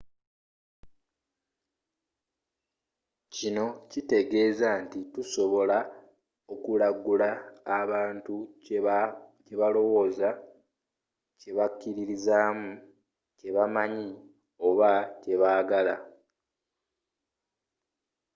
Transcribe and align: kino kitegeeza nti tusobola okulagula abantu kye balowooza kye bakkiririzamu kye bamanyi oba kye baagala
kino 3.33 3.65
kitegeeza 3.89 4.69
nti 4.83 4.99
tusobola 5.13 5.77
okulagula 6.53 7.29
abantu 7.79 8.35
kye 9.43 9.53
balowooza 9.59 10.29
kye 11.39 11.51
bakkiririzamu 11.57 12.69
kye 13.37 13.49
bamanyi 13.55 14.09
oba 14.67 14.91
kye 15.21 15.35
baagala 15.41 15.95